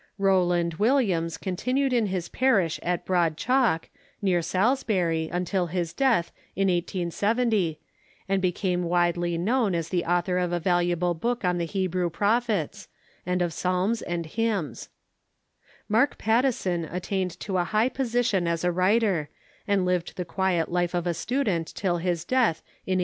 [0.17, 6.31] Row land Williams continued in his parish at Broad Chalke, near Salisbury, until his death,
[6.55, 7.79] in 1870,
[8.27, 12.87] and became Avidely kuoAvn as the author of a valuable book on the IlebreAV prophets,
[13.27, 14.25] and 358 THE MODERN CHURCH of psalms and
[14.57, 14.89] hymns.
[15.87, 19.27] Mark Pattison attained to a high po sition as a Avriter,
[19.67, 22.97] and lived the quiet ^i^e of a student till his death, in 1884.